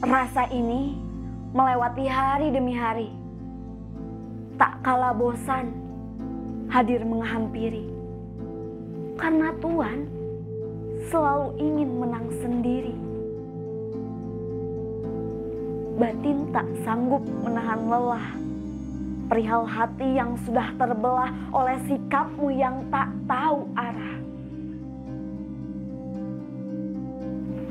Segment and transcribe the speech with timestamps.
[0.00, 0.96] Rasa ini
[1.52, 3.12] melewati hari demi hari.
[4.56, 5.76] Tak kalah bosan
[6.72, 7.84] hadir menghampiri.
[9.20, 10.08] Karena Tuhan
[11.12, 12.96] selalu ingin menang sendiri.
[16.00, 18.26] Batin tak sanggup menahan lelah.
[19.28, 24.16] Perihal hati yang sudah terbelah oleh sikapmu yang tak tahu arah.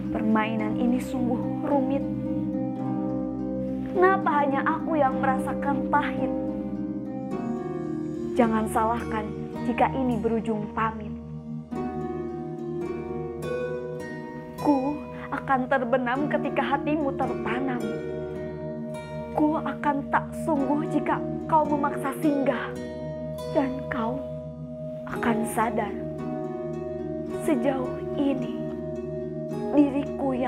[0.10, 2.02] Permainan ini sungguh rumit.
[3.94, 6.32] Kenapa hanya aku yang merasakan pahit?
[8.34, 9.26] Jangan salahkan
[9.70, 11.14] jika ini berujung pamit.
[14.58, 14.98] Ku
[15.30, 17.82] akan terbenam ketika hatimu tertanam.
[19.38, 22.74] Ku akan tak sungguh jika kau memaksa singgah.
[23.54, 24.18] Dan kau
[25.10, 25.94] akan sadar
[27.46, 28.59] sejauh ini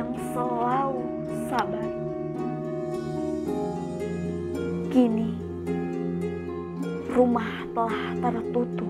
[0.01, 1.05] yang selalu
[1.45, 1.89] sabar.
[4.89, 5.29] Kini
[7.13, 8.89] rumah telah tertutup.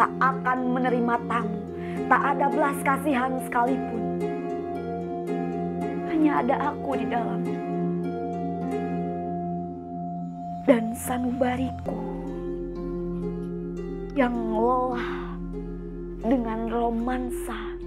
[0.00, 1.60] Tak akan menerima tamu,
[2.08, 4.02] tak ada belas kasihan sekalipun.
[6.08, 7.44] Hanya ada aku di dalam.
[10.64, 12.00] Dan sanubariku
[14.16, 15.36] yang lelah
[16.24, 17.79] dengan romansa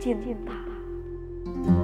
[0.00, 1.79] 见见爸